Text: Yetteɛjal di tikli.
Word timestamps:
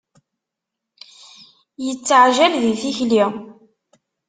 Yetteɛjal 1.85 2.53
di 2.61 2.73
tikli. 2.81 3.23